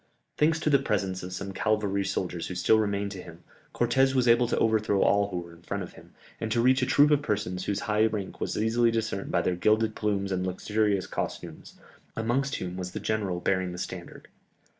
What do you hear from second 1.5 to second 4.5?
cavalry soldiers who still remained to him, Cortès was able